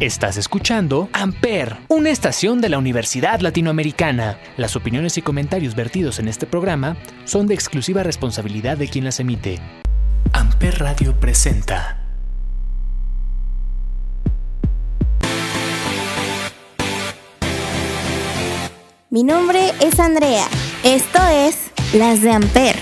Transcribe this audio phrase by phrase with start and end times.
[0.00, 4.38] Estás escuchando Amper, una estación de la Universidad Latinoamericana.
[4.56, 9.20] Las opiniones y comentarios vertidos en este programa son de exclusiva responsabilidad de quien las
[9.20, 9.58] emite.
[10.32, 11.98] Amper Radio presenta.
[19.10, 20.46] Mi nombre es Andrea.
[20.82, 22.76] Esto es Las de Amper.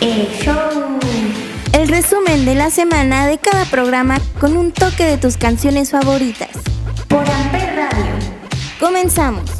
[0.00, 0.93] El show.
[1.74, 6.50] El resumen de la semana de cada programa con un toque de tus canciones favoritas.
[7.08, 8.12] Por Amper Radio.
[8.78, 9.53] Comenzamos.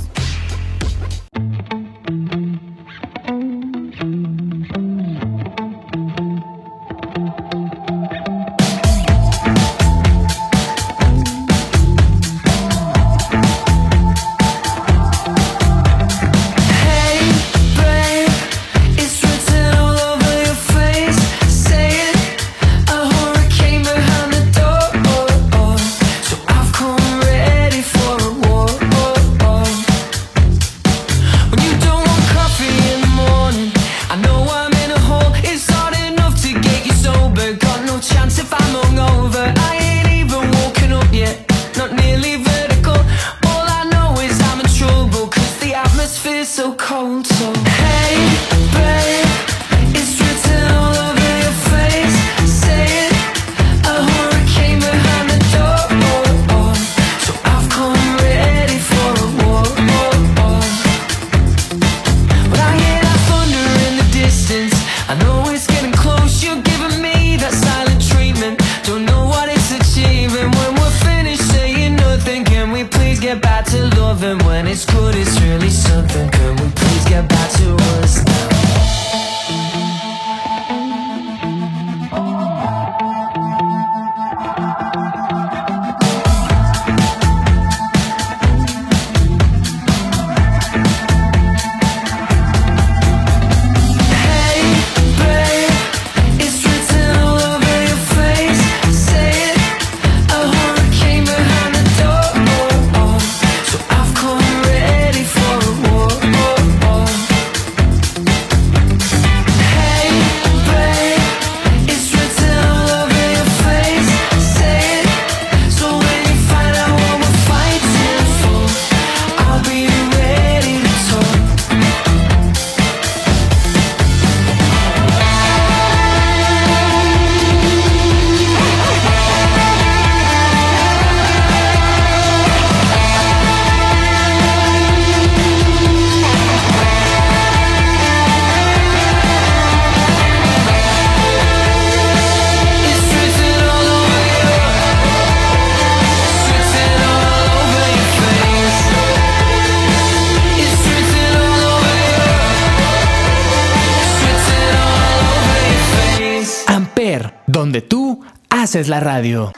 [159.00, 159.52] Radio.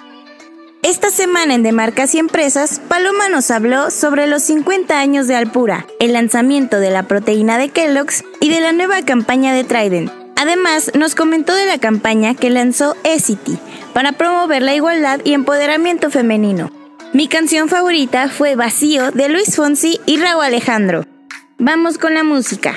[0.83, 5.35] Esta semana en De Marcas y Empresas, Paloma nos habló sobre los 50 años de
[5.35, 10.13] Alpura, el lanzamiento de la proteína de Kellogg's y de la nueva campaña de Trident.
[10.37, 13.59] Además, nos comentó de la campaña que lanzó Essity
[13.95, 16.71] para promover la igualdad y empoderamiento femenino.
[17.13, 21.05] Mi canción favorita fue Vacío de Luis Fonsi y Raúl Alejandro.
[21.59, 22.77] Vamos con la música.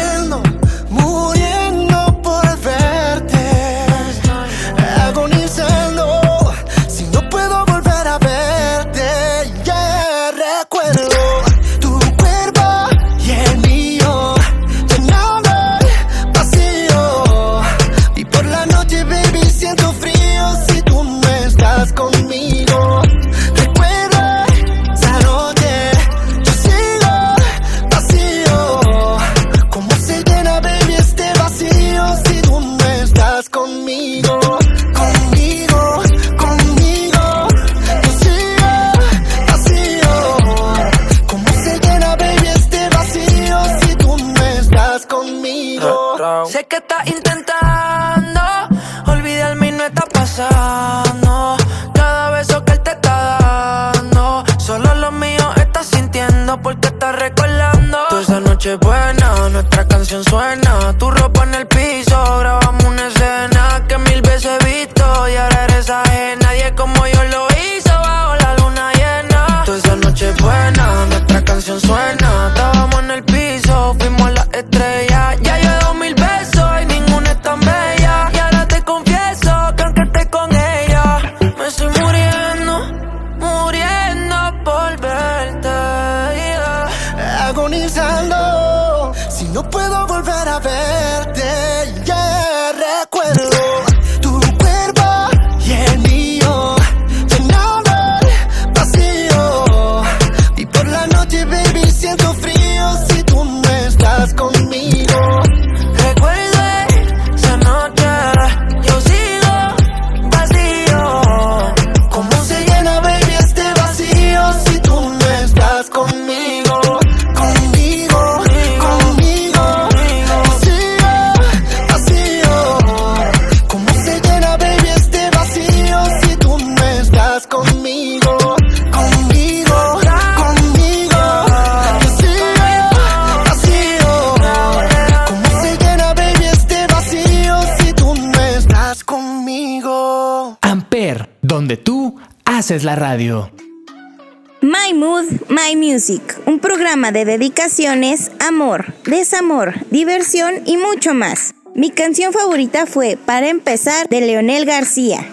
[146.45, 151.53] Un programa de dedicaciones, amor, desamor, diversión y mucho más.
[151.75, 155.27] Mi canción favorita fue Para empezar de Leonel García.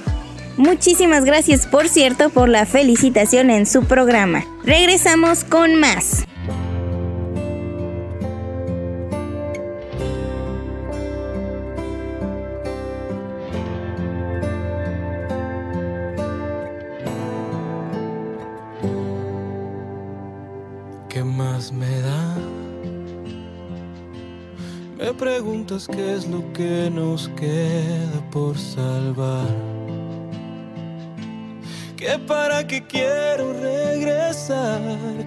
[0.57, 4.45] Muchísimas gracias, por cierto, por la felicitación en su programa.
[4.65, 6.25] Regresamos con más.
[25.87, 29.47] Qué es lo que nos queda por salvar.
[31.97, 34.81] Que para qué quiero regresar,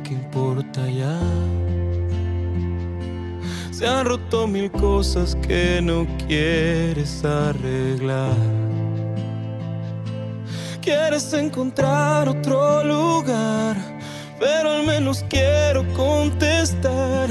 [0.03, 1.19] ¿qué importa ya?
[3.71, 8.35] Se han roto mil cosas que no quieres arreglar.
[10.81, 13.77] Quieres encontrar otro lugar,
[14.39, 17.29] pero al menos quiero contestar,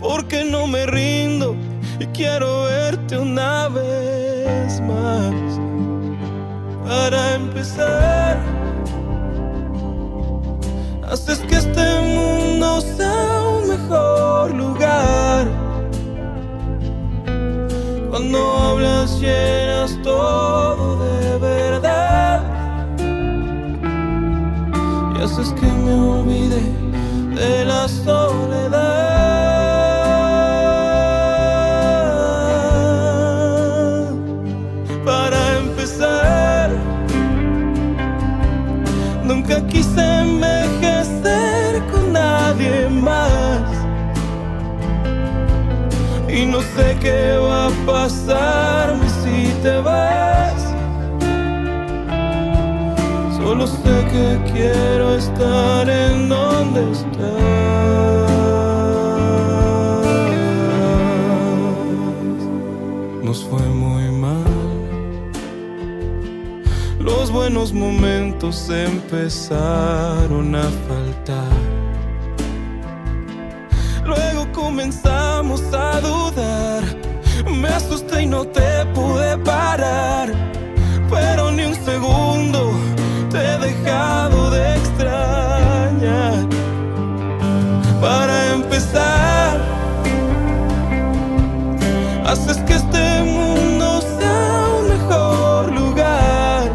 [0.00, 1.67] porque no me rindo
[2.00, 5.34] y quiero verte una vez más.
[6.86, 8.38] Para empezar,
[11.10, 15.48] haces que este mundo sea un mejor lugar.
[18.10, 22.42] Cuando hablas llenas todo de verdad
[25.14, 26.62] y haces que me olvide
[27.34, 28.97] de la soledad.
[47.00, 50.74] Qué va a pasarme si te vas.
[53.36, 57.78] Solo sé que quiero estar en donde estás.
[63.22, 64.44] Nos fue muy mal.
[66.98, 71.07] Los buenos momentos empezaron a faltar.
[78.28, 80.32] No te pude parar.
[81.10, 82.72] Pero ni un segundo
[83.30, 86.46] te he dejado de extrañar.
[88.00, 89.60] Para empezar,
[92.26, 96.70] haces que este mundo sea un mejor lugar.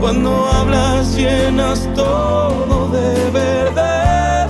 [0.00, 4.48] Cuando hablas llenas todo de verdad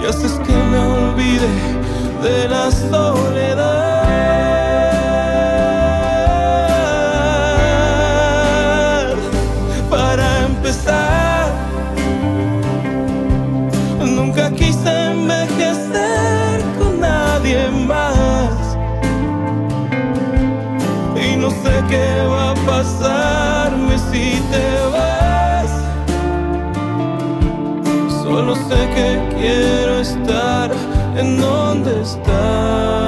[0.00, 1.77] y haces que me olvide
[2.22, 4.04] de la soledad.
[9.90, 11.52] Para empezar,
[14.00, 18.76] nunca quise envejecer con nadie más.
[21.14, 25.70] Y no sé qué va a pasarme si te vas.
[28.22, 29.97] Solo sé que quiero
[32.08, 33.07] estás.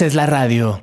[0.00, 0.82] Haces la radio.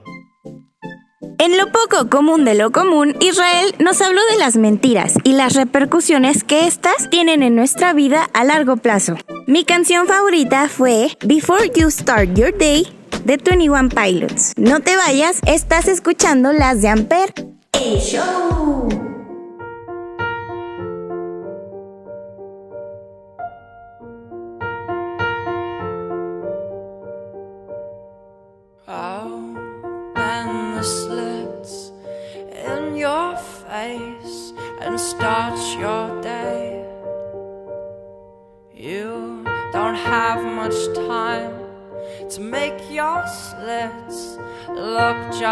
[1.39, 5.55] En lo poco común de lo común, Israel nos habló de las mentiras y las
[5.55, 9.15] repercusiones que éstas tienen en nuestra vida a largo plazo.
[9.47, 12.85] Mi canción favorita fue Before You Start Your Day
[13.25, 14.53] de 21 Pilots.
[14.55, 17.33] No te vayas, estás escuchando las de Amper.
[17.73, 18.86] ¡El show!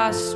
[0.10, 0.35] espaço.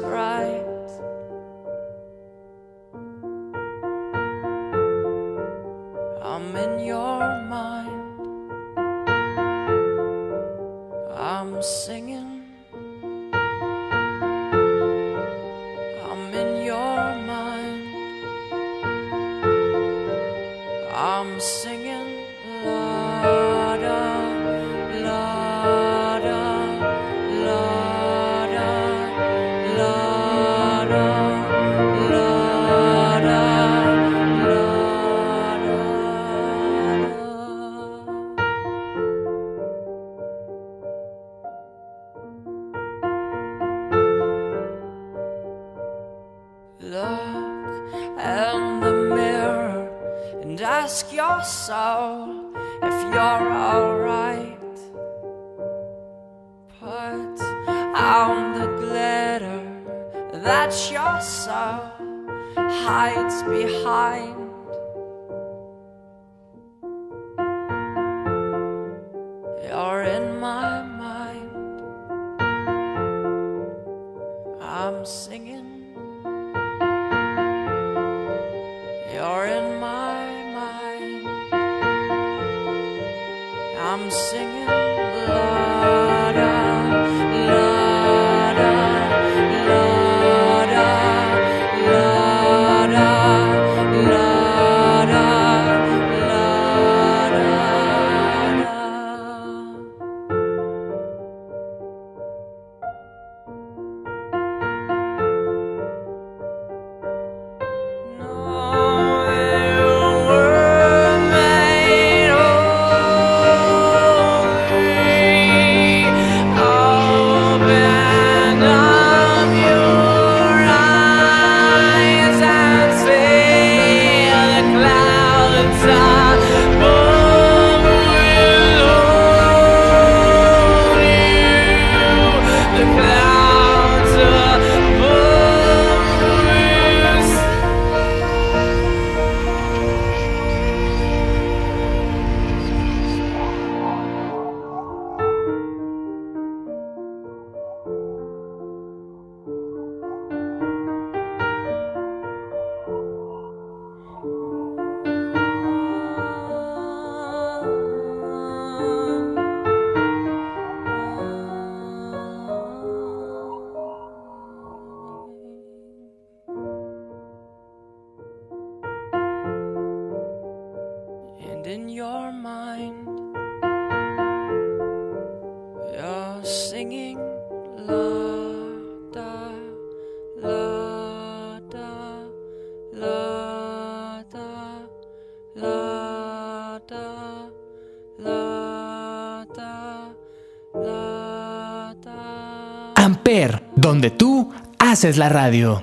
[195.00, 195.82] Haces la radio.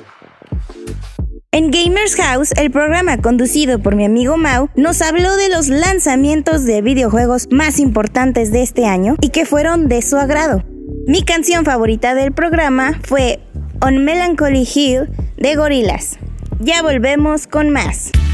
[1.50, 6.66] En Gamers House, el programa conducido por mi amigo Mau, nos habló de los lanzamientos
[6.66, 10.64] de videojuegos más importantes de este año y que fueron de su agrado.
[11.06, 13.40] Mi canción favorita del programa fue
[13.80, 15.08] On Melancholy Hill
[15.38, 16.18] de Gorillaz.
[16.60, 18.25] Oh, oh, oh, oh,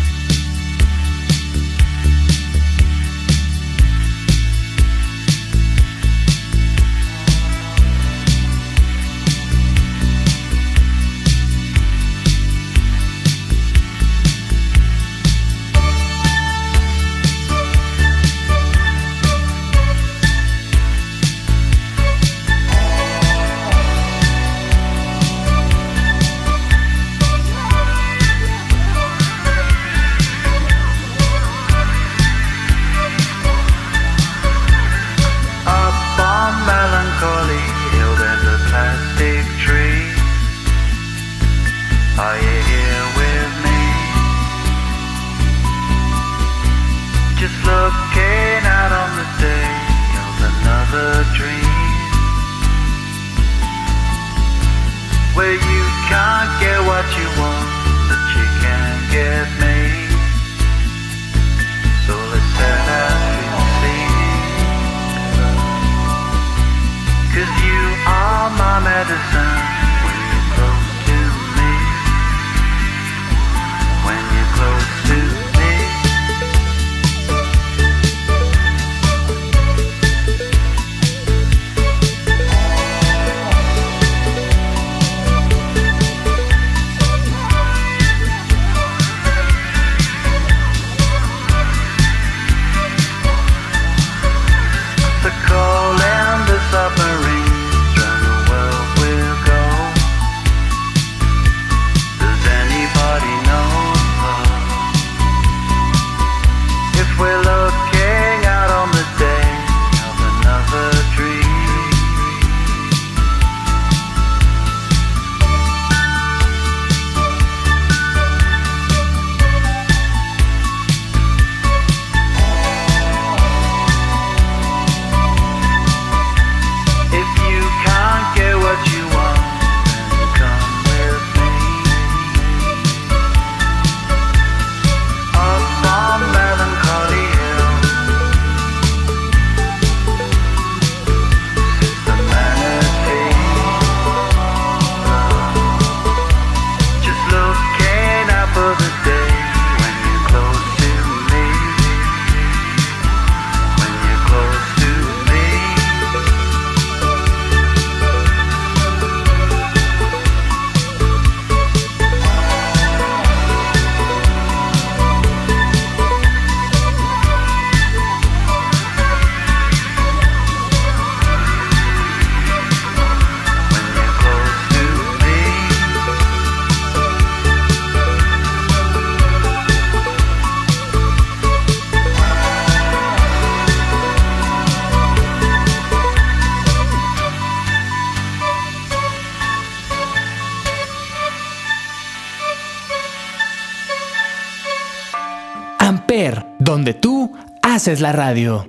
[197.82, 198.68] haces la radio.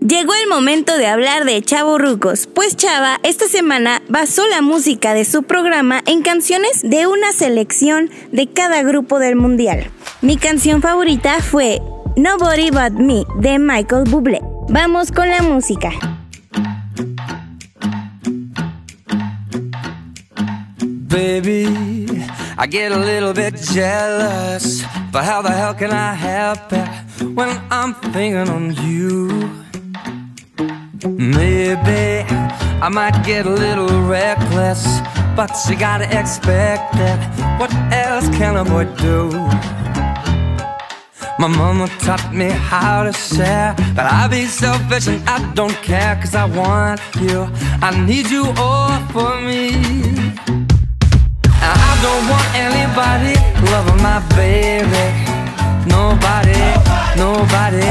[0.00, 5.14] Llegó el momento de hablar de Chavo Rucos, pues Chava esta semana basó la música
[5.14, 9.88] de su programa en canciones de una selección de cada grupo del mundial.
[10.20, 11.80] Mi canción favorita fue
[12.16, 14.40] Nobody But Me de Michael Bublé.
[14.68, 15.92] Vamos con la música.
[21.06, 21.66] Baby,
[22.58, 27.50] I get a little bit jealous, but how the hell can I help it when
[27.70, 29.28] I'm thinking on you?
[31.04, 32.24] Maybe
[32.80, 35.00] I might get a little reckless,
[35.36, 37.18] but you gotta expect it.
[37.58, 39.30] What else can a boy do?
[41.40, 46.16] My mama taught me how to share, but I be selfish and I don't care,
[46.16, 47.46] cause I want you.
[47.80, 49.70] I need you all for me.
[51.60, 53.34] I don't want anybody
[53.70, 55.06] loving my baby.
[55.86, 56.87] Nobody,
[57.18, 57.86] nobody,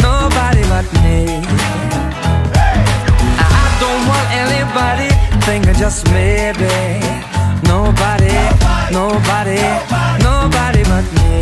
[0.00, 1.44] nobody but me.
[3.38, 5.08] I don't want anybody
[5.44, 6.72] thinking just maybe.
[7.68, 8.32] Nobody,
[8.90, 9.60] nobody,
[10.24, 11.32] nobody but me.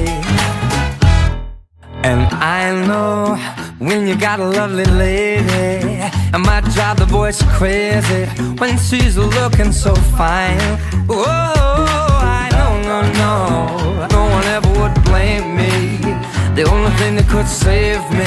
[2.03, 3.37] And I know
[3.79, 6.03] when you got a lovely lady,
[6.35, 8.27] it might drive the boys crazy
[8.59, 10.59] when she's looking so fine.
[11.09, 11.25] Oh,
[12.23, 16.20] I know, no, no, no one ever would blame me.
[16.55, 18.27] The only thing that could save me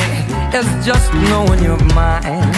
[0.58, 2.50] is just knowing you're mine.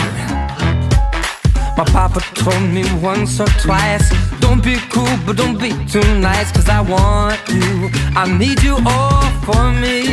[1.78, 4.08] My papa told me once or twice
[4.40, 8.78] Don't be cool, but don't be too nice Cause I want you, I need you
[8.86, 10.08] all for me.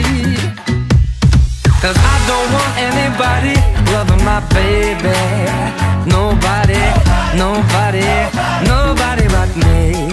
[1.78, 3.54] Cause I don't want anybody
[3.94, 5.18] loving my baby.
[6.06, 6.82] Nobody,
[7.38, 8.06] nobody,
[8.66, 10.10] nobody but me.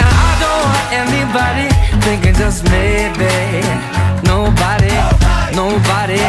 [0.00, 1.75] And I don't want anybody
[2.06, 3.34] thinking just maybe.
[4.30, 4.94] Nobody,
[5.60, 6.22] nobody,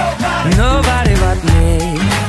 [0.58, 2.27] nobody but me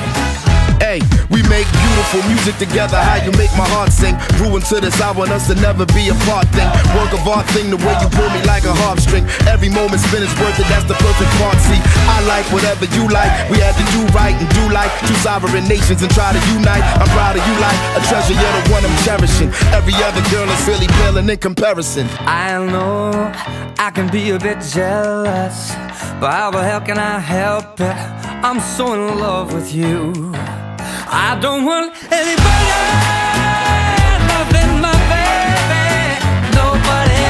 [1.99, 2.95] beautiful music together.
[2.95, 4.15] How you make my heart sing.
[4.39, 6.71] Grew into this, I want us to never be apart thing.
[6.95, 9.27] Work of art thing, the way you pull me like a harp string.
[9.51, 11.59] Every moment spent is worth it, that's the perfect part.
[11.59, 13.31] See, I like whatever you like.
[13.51, 16.87] We had to do right and do like two sovereign nations and try to unite.
[17.03, 19.51] I'm proud of you like a treasure, you're the one I'm cherishing.
[19.75, 22.07] Every other girl is really paling in comparison.
[22.23, 23.11] I know
[23.79, 25.75] I can be a bit jealous,
[26.23, 27.99] but how the hell can I help it?
[28.47, 30.15] I'm so in love with you.
[31.11, 32.69] I don't want anybody
[34.29, 36.21] loving my baby.
[36.53, 37.23] Nobody,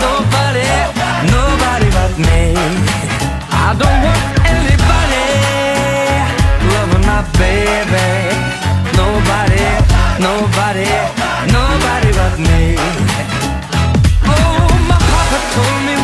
[0.00, 0.64] nobody,
[1.28, 2.56] nobody but me.
[3.52, 5.26] I don't want anybody
[6.72, 8.08] loving my baby.
[8.96, 9.64] Nobody,
[10.24, 10.88] nobody,
[11.52, 12.76] nobody but me.
[14.24, 15.94] Oh, my papa told me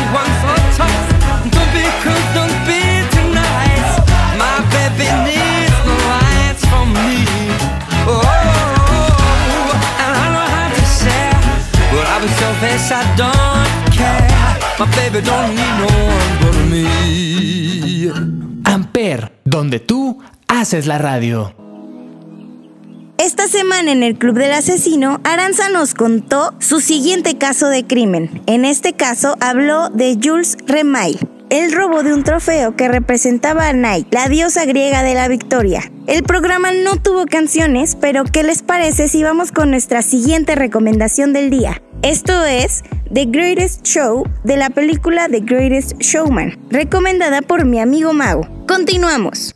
[18.63, 21.53] Amper, donde tú haces la radio.
[23.17, 28.41] Esta semana en el Club del Asesino, Aranza nos contó su siguiente caso de crimen.
[28.45, 31.17] En este caso habló de Jules Remail,
[31.49, 35.91] el robo de un trofeo que representaba a Nike, la diosa griega de la victoria.
[36.07, 41.33] El programa no tuvo canciones, pero ¿qué les parece si vamos con nuestra siguiente recomendación
[41.33, 41.81] del día?
[42.01, 48.13] Esto es The Greatest Show de la película The Greatest Showman, recomendada por mi amigo
[48.13, 48.47] Mago.
[48.67, 49.55] Continuamos.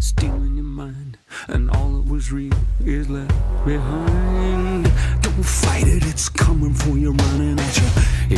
[0.00, 1.18] stealing your mind,
[1.48, 4.84] and all that was real is left behind.
[5.22, 7.88] Don't fight it, it's coming for you, running at you.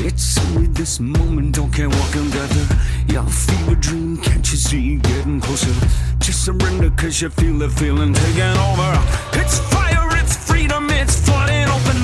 [0.07, 2.67] It's only this moment, don't care what can gather.
[3.09, 5.75] Your fever dream, can't you see getting closer?
[6.19, 8.93] Just surrender, cause you feel the feeling taking over.
[9.35, 11.99] It's fire, it's freedom, it's flooding open.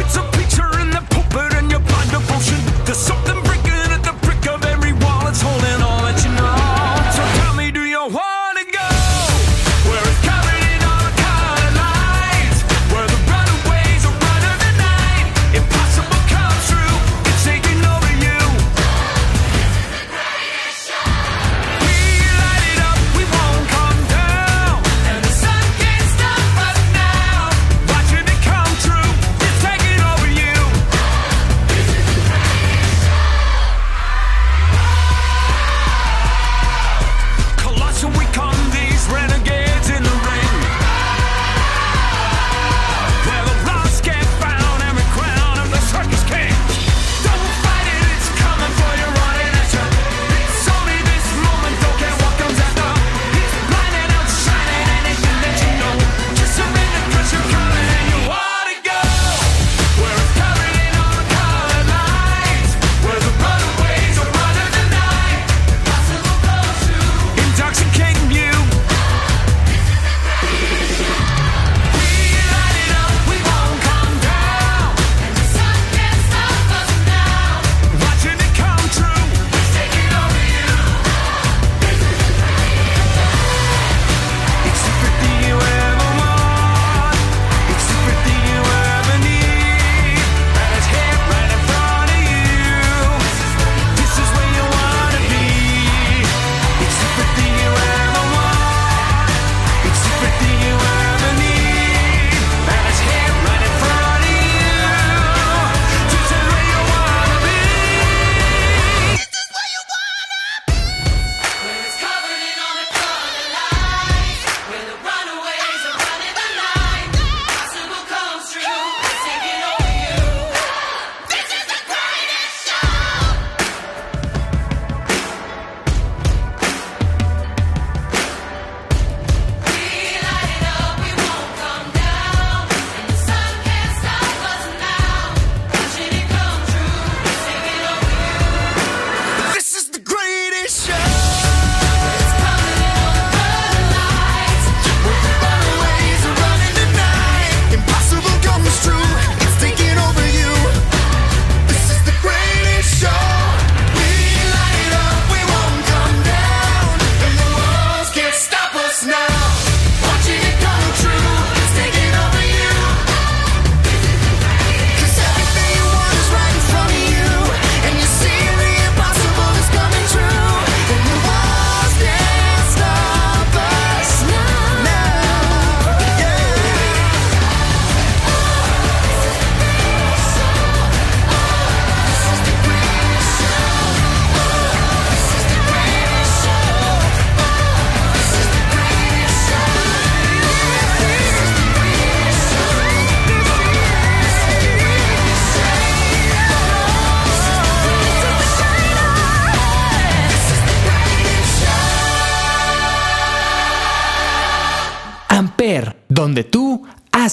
[0.00, 2.58] It's a picture in the pulpit and your blind devotion.
[2.84, 3.27] There's something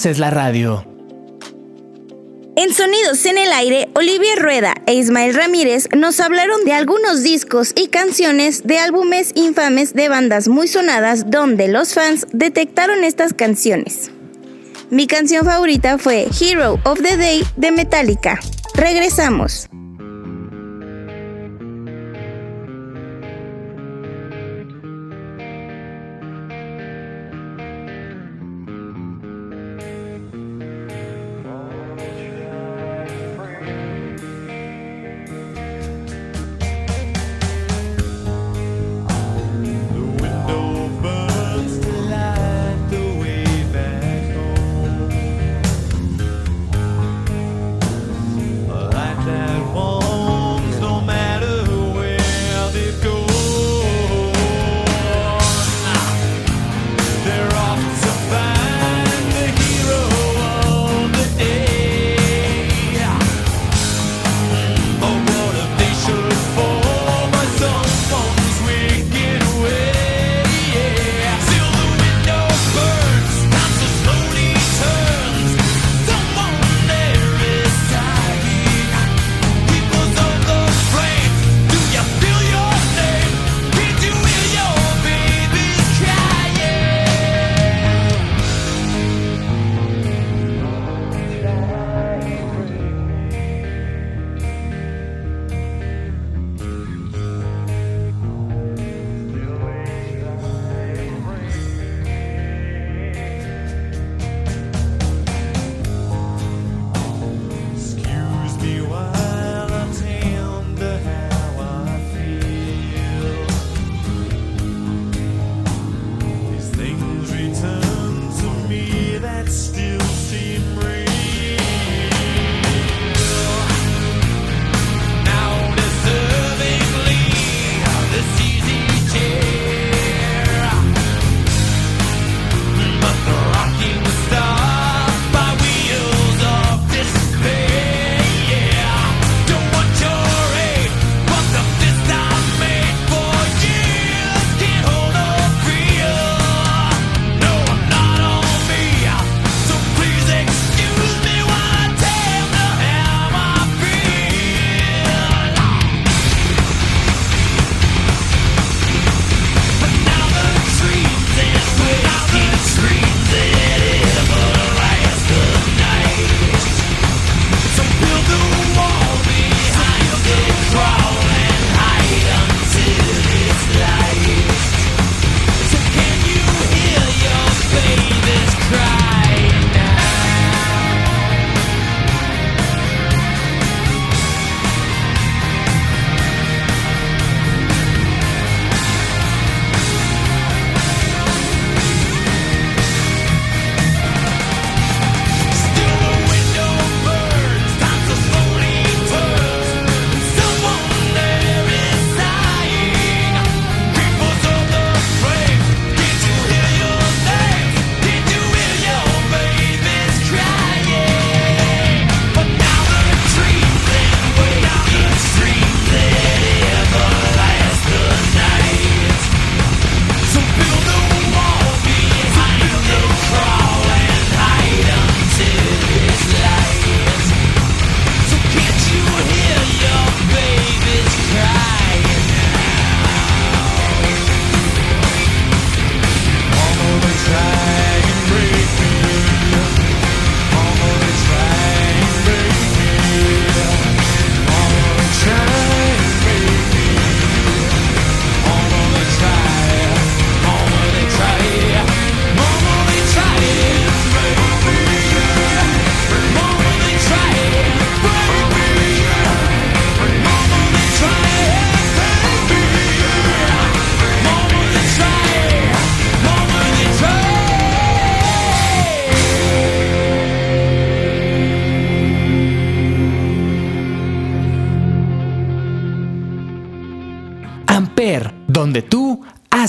[0.06, 0.86] haces la radio.
[2.54, 7.72] En Sonidos en el Aire, Olivia Rueda e Ismael Ramírez nos hablaron de algunos discos
[7.74, 14.12] y canciones de álbumes infames de bandas muy sonadas donde los fans detectaron estas canciones.
[14.90, 18.38] Mi canción favorita fue Hero of the Day de Metallica.
[18.76, 19.68] Regresamos.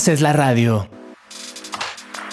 [0.08, 0.88] Haces la radio.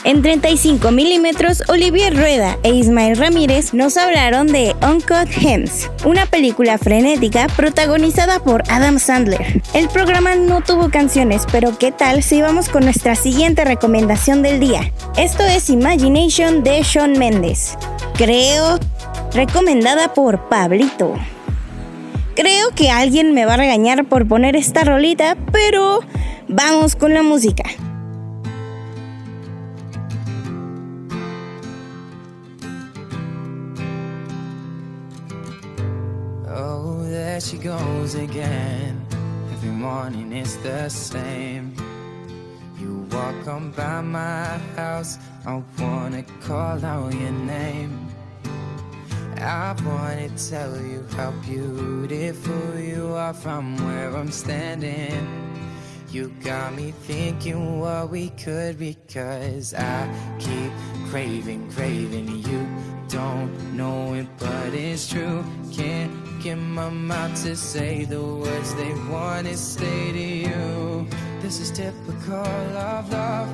[0.06, 6.78] En 35 milímetros, Olivier Rueda e Ismael Ramírez nos hablaron de Uncut Gems, una película
[6.78, 9.62] frenética protagonizada por Adam Sandler.
[9.74, 14.62] El programa no tuvo canciones, pero ¿qué tal si vamos con nuestra siguiente recomendación del
[14.62, 14.94] día?
[15.18, 17.78] Esto es Imagination de Sean Mendes.
[18.14, 18.80] Creo,
[19.34, 21.14] recomendada por Pablito.
[22.36, 26.02] Creo que alguien me va a regañar por poner esta rolita, pero
[26.48, 27.64] vamos con la música.
[36.48, 39.06] Oh, there she goes again.
[39.54, 41.74] Every morning it's the same.
[42.80, 48.08] You walk on by my house, I wanna call out your name.
[49.38, 55.46] I wanna tell you how beautiful you are from where I'm standing.
[56.16, 60.08] You got me thinking what we could be, cause I
[60.40, 60.72] keep
[61.10, 62.66] craving, craving you.
[63.10, 65.44] Don't know it, but it's true.
[65.74, 66.10] Can't
[66.42, 71.06] get my mouth to say the words they wanna say to you.
[71.42, 73.50] This is typical of love.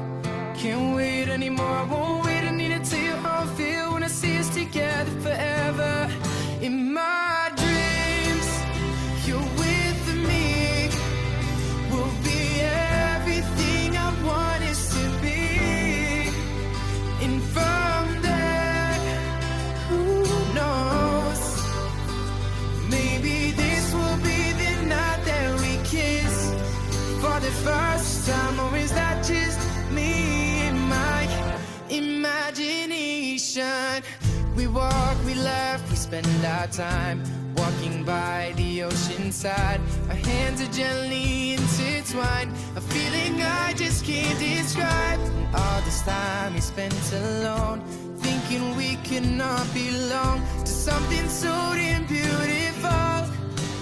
[0.56, 2.44] Can't wait anymore, won't wait.
[2.44, 6.08] I need to tell you I feel when I see us together forever.
[33.58, 34.04] Imagination?
[34.56, 37.24] We walk, we laugh, we spend our time
[37.56, 39.80] walking by the ocean side.
[40.10, 45.20] Our hands are gently intertwined, a feeling I just can't describe.
[45.20, 47.82] And all this time we spent alone,
[48.18, 53.26] thinking we could not belong to something so damn beautiful,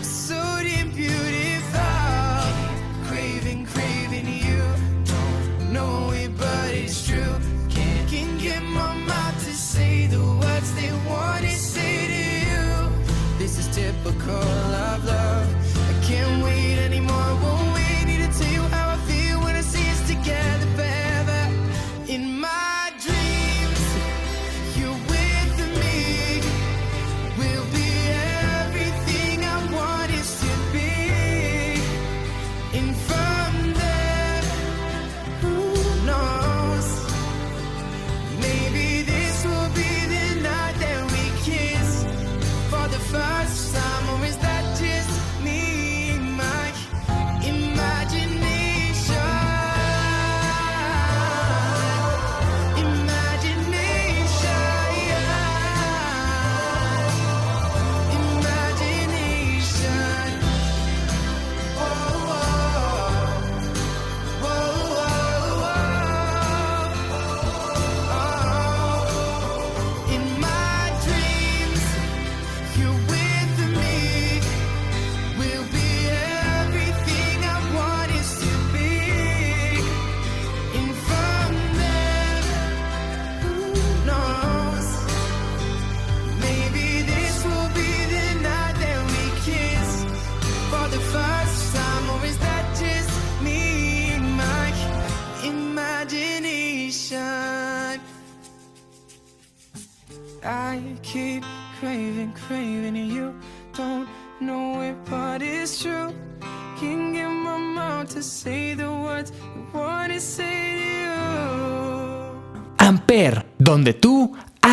[0.04, 2.19] so damn beautiful.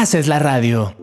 [0.07, 0.95] Haces la radio.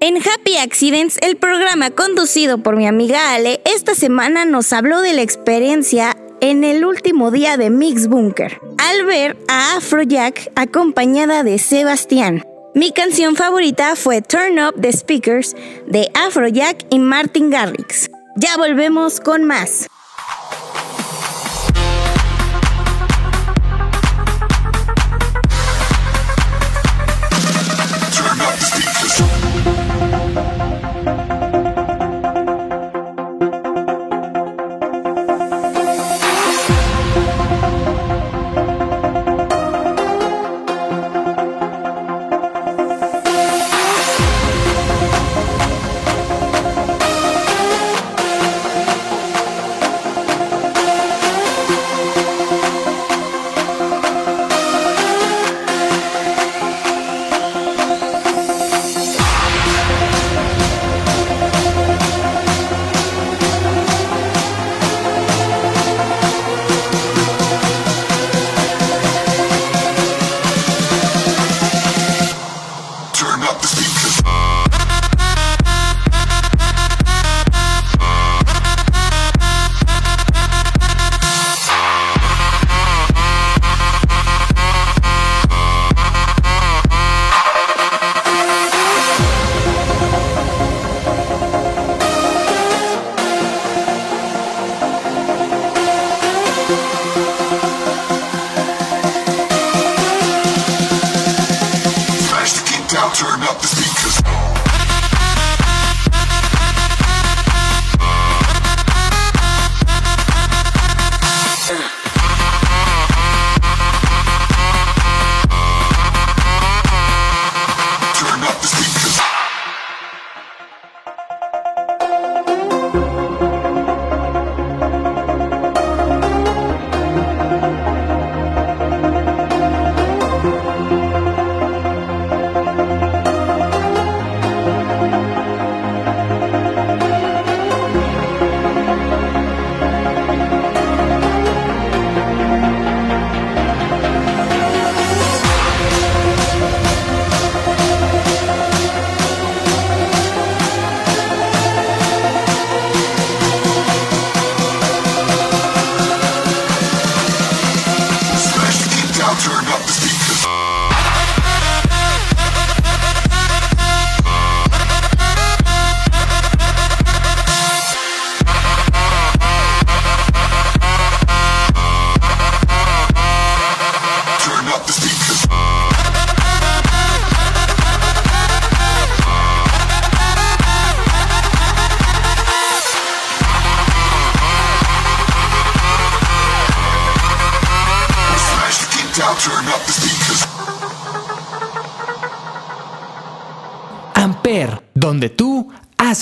[0.00, 5.12] En Happy Accidents, el programa conducido por mi amiga Ale, esta semana nos habló de
[5.12, 11.60] la experiencia en el último día de Mix Bunker, al ver a Afrojack acompañada de
[11.60, 12.42] Sebastián.
[12.74, 15.54] Mi canción favorita fue Turn Up the Speakers
[15.86, 18.10] de Afrojack y Martin Garrix.
[18.34, 19.86] Ya volvemos con más.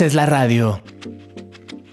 [0.01, 0.83] Es la radio?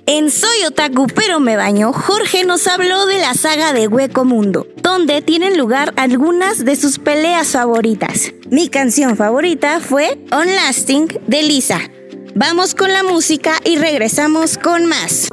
[0.05, 4.65] En Soy Otaku pero me baño, Jorge nos habló de la saga de Hueco Mundo,
[4.81, 8.31] donde tienen lugar algunas de sus peleas favoritas.
[8.49, 11.81] Mi canción favorita fue On Lasting de Lisa.
[12.33, 15.27] Vamos con la música y regresamos con más.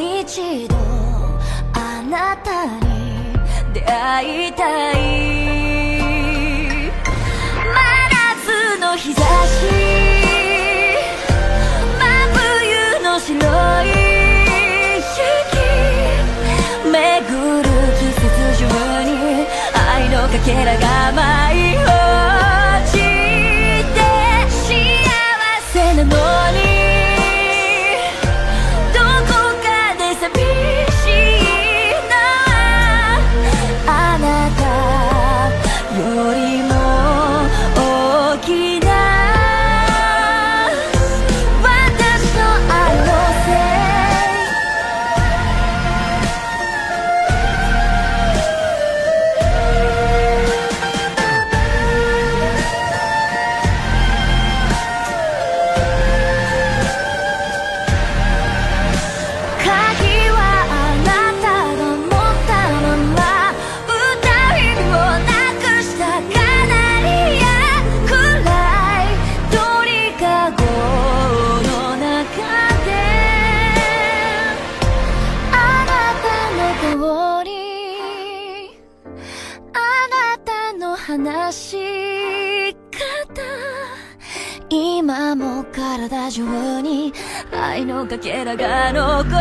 [0.00, 0.76] 一度
[1.74, 3.32] あなたに
[3.74, 5.17] 出会いたい
[88.92, 89.37] no go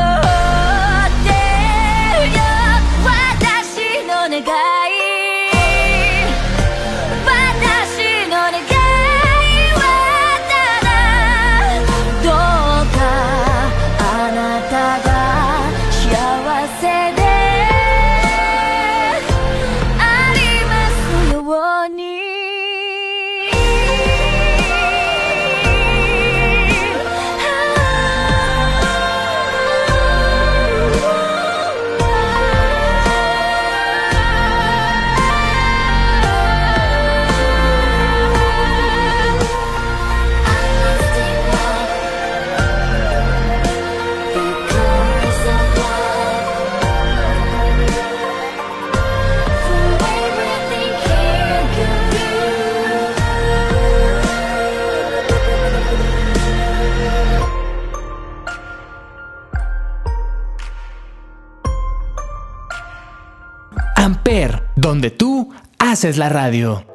[65.98, 66.86] haces la radio.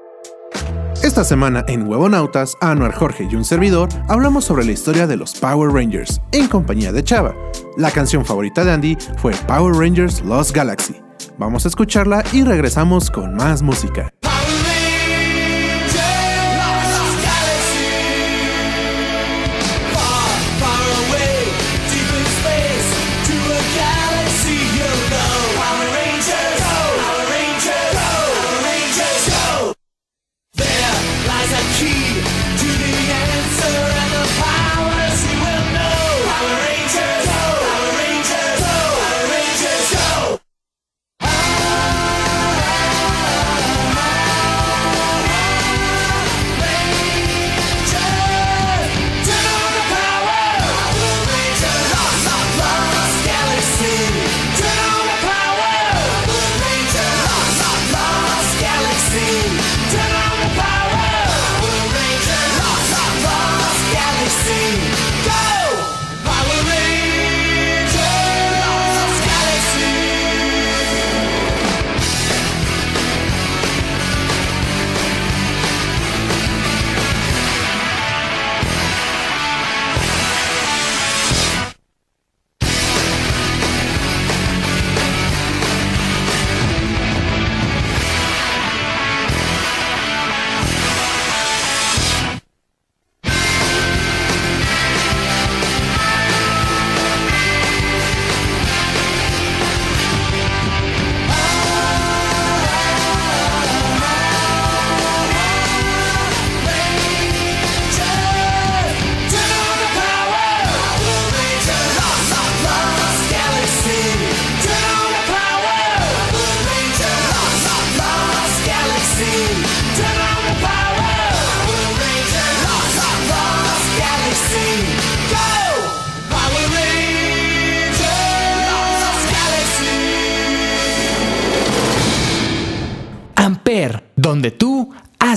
[1.03, 5.35] Esta semana en Huevonautas, Anuar Jorge y un servidor hablamos sobre la historia de los
[5.35, 7.35] Power Rangers en compañía de Chava.
[7.77, 10.95] La canción favorita de Andy fue Power Rangers Lost Galaxy.
[11.37, 14.13] Vamos a escucharla y regresamos con más música.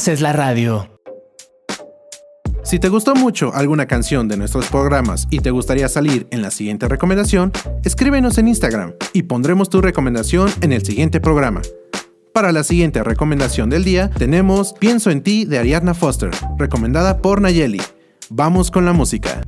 [0.06, 0.88] Haces la radio.
[2.64, 6.52] Si te gustó mucho alguna canción de nuestros programas y te gustaría salir en la
[6.52, 7.52] siguiente recomendación,
[7.84, 11.64] escríbenos en Instagram y pondremos tu recomendación en el siguiente programa.
[12.36, 16.30] Para la siguiente recomendación del día tenemos Pienso en ti de Ariadna Foster,
[16.60, 17.82] recomendada por Nayeli.
[18.30, 19.42] Vamos con la música.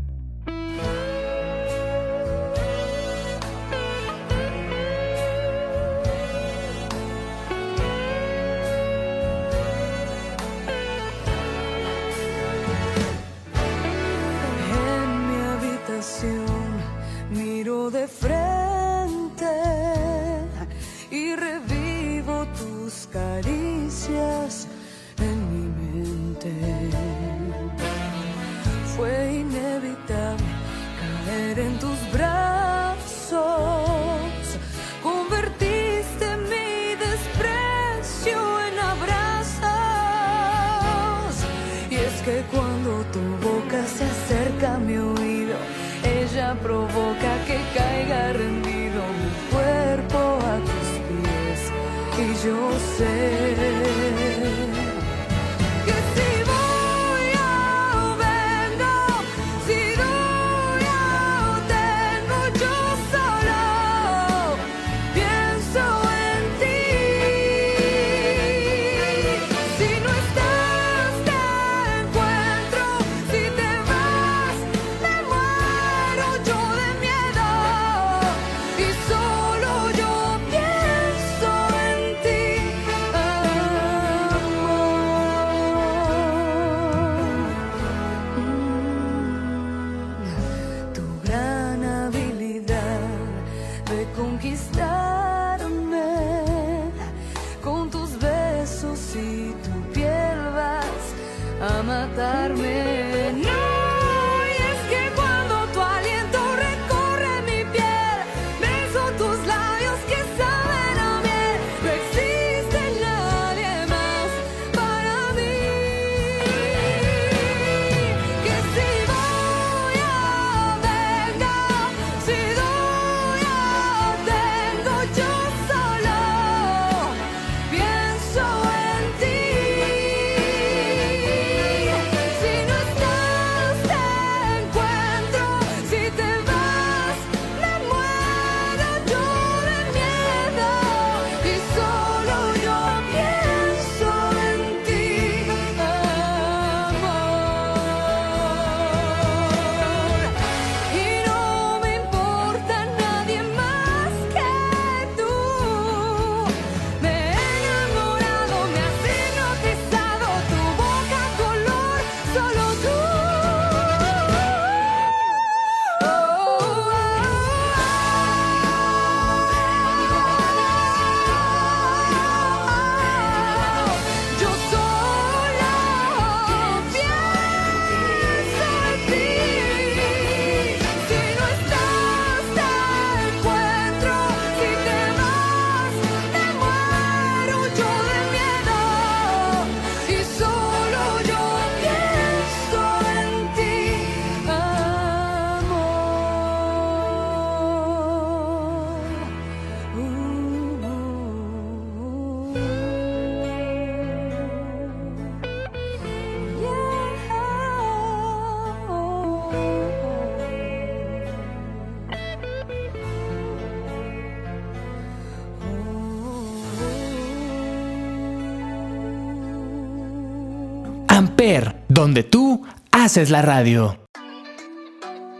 [223.17, 223.97] es la radio.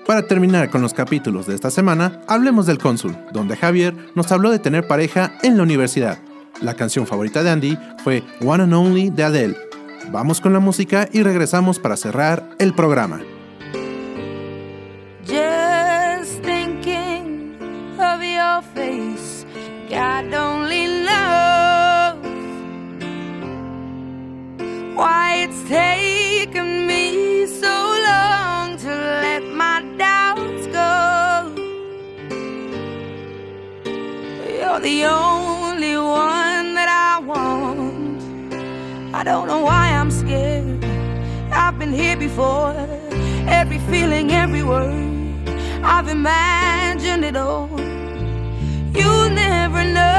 [0.07, 4.49] Para terminar con los capítulos de esta semana, hablemos del cónsul, donde Javier nos habló
[4.49, 6.17] de tener pareja en la universidad.
[6.61, 9.57] La canción favorita de Andy fue One and Only de Adele.
[10.11, 13.19] Vamos con la música y regresamos para cerrar el programa.
[15.25, 17.57] Just thinking
[17.99, 19.45] of your face,
[19.89, 22.17] God only knows
[24.95, 25.61] why it's
[34.87, 38.53] the only one that I want.
[39.13, 40.81] I don't know why I'm scared.
[41.51, 42.73] I've been here before.
[43.59, 45.49] Every feeling, every word,
[45.83, 47.69] I've imagined it all.
[48.99, 49.11] You
[49.43, 50.16] never know.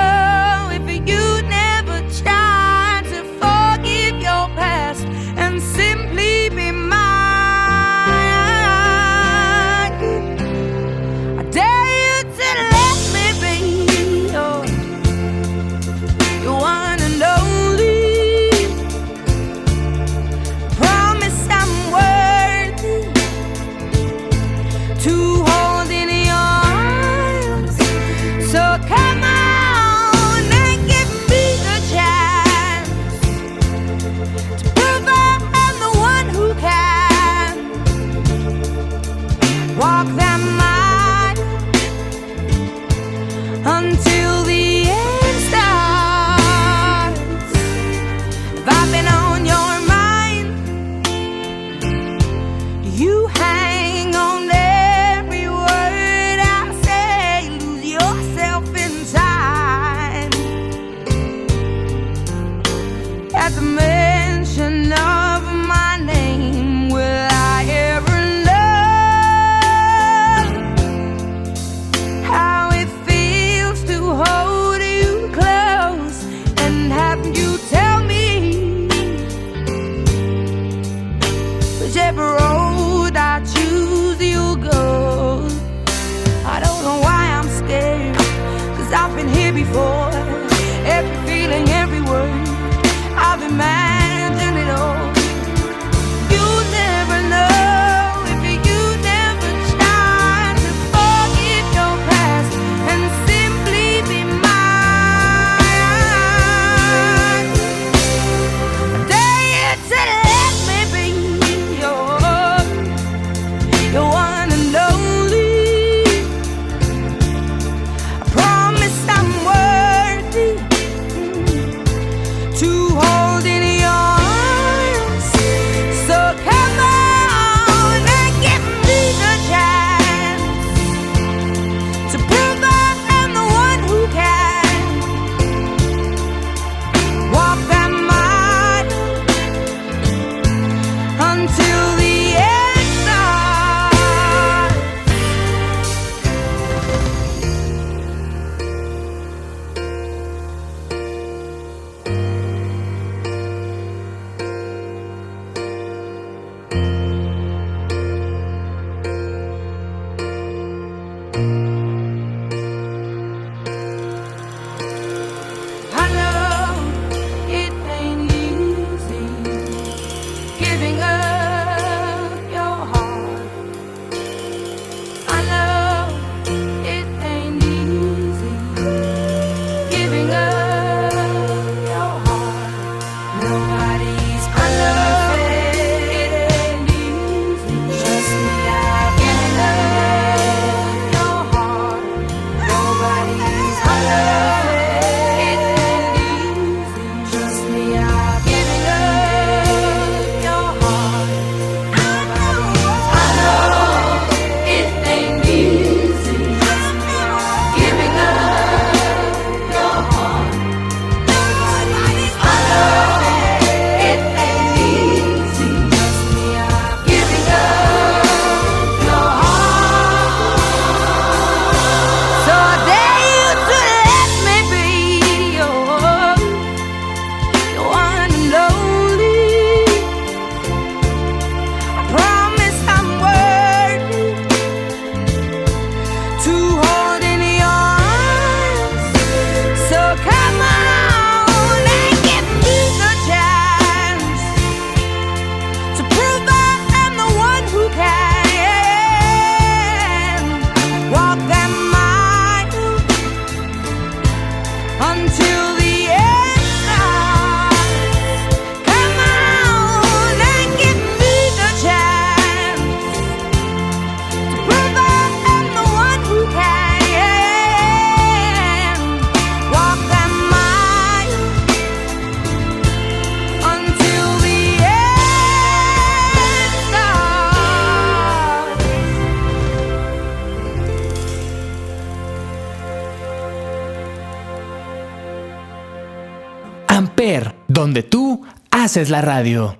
[288.89, 289.77] Haces la radio.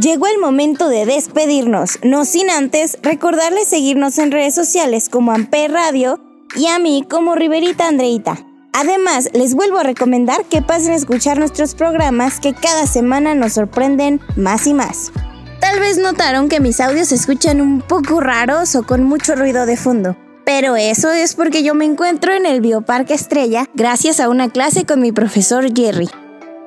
[0.00, 5.72] Llegó el momento de despedirnos, no sin antes recordarles seguirnos en redes sociales como Amper
[5.72, 6.18] Radio
[6.54, 8.38] y a mí como Riverita Andreita.
[8.72, 13.52] Además, les vuelvo a recomendar que pasen a escuchar nuestros programas que cada semana nos
[13.52, 15.12] sorprenden más y más.
[15.60, 19.66] Tal vez notaron que mis audios se escuchan un poco raros o con mucho ruido
[19.66, 20.16] de fondo.
[20.46, 24.86] Pero eso es porque yo me encuentro en el Bioparque Estrella gracias a una clase
[24.86, 26.08] con mi profesor Jerry.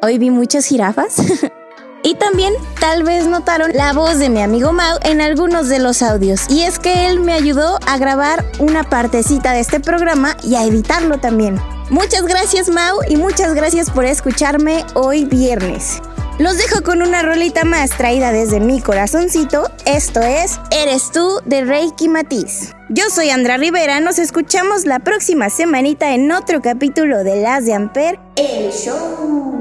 [0.01, 1.15] Hoy vi muchas jirafas.
[2.03, 6.01] y también tal vez notaron la voz de mi amigo Mau en algunos de los
[6.01, 6.49] audios.
[6.49, 10.63] Y es que él me ayudó a grabar una partecita de este programa y a
[10.63, 11.59] editarlo también.
[11.89, 16.01] Muchas gracias Mau y muchas gracias por escucharme hoy viernes.
[16.37, 19.69] Los dejo con una rolita más traída desde mi corazoncito.
[19.85, 22.73] Esto es Eres tú de Reiki Matiz.
[22.87, 27.73] Yo soy Andra Rivera, nos escuchamos la próxima semanita en otro capítulo de Las de
[27.73, 29.58] Amper, el show.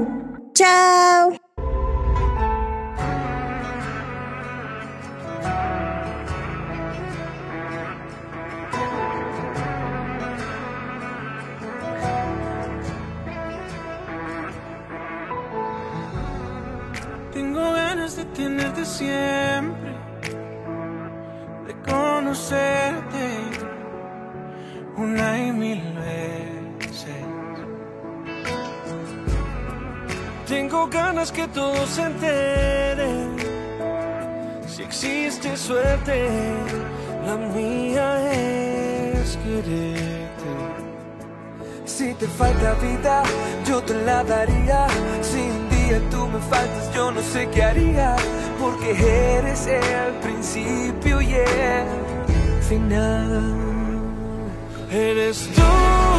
[0.53, 1.31] Chao.
[17.31, 19.95] Tengo ganas de tenerte siempre,
[21.67, 23.69] de conocerte
[24.97, 26.48] una y mil veces.
[30.49, 33.35] Tengo ganas que todos se enteren.
[34.67, 36.27] Si existe suerte,
[37.23, 40.51] la mía es quererte.
[41.85, 43.21] Si te falta vida,
[43.63, 44.87] yo te la daría.
[45.21, 48.15] Si un día tú me faltas, yo no sé qué haría.
[48.59, 48.89] Porque
[49.37, 53.53] eres el principio y el final.
[54.89, 56.18] Eres tú.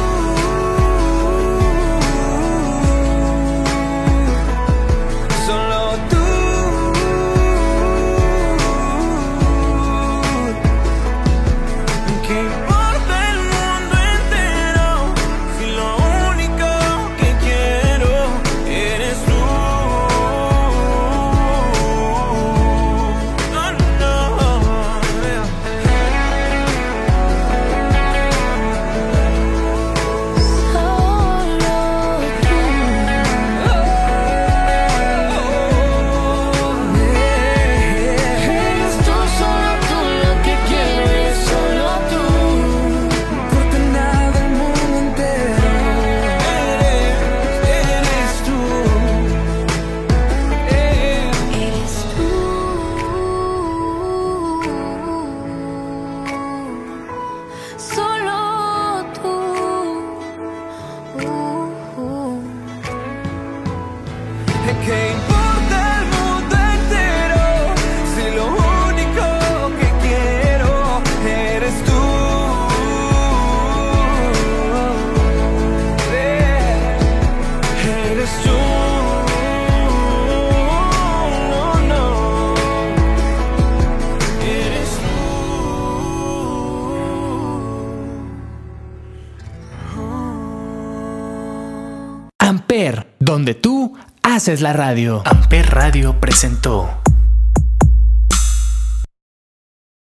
[93.41, 95.23] Donde tú haces la radio.
[95.25, 97.00] Amper Radio presentó